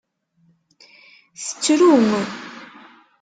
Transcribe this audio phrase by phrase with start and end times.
[1.43, 1.91] Tettru.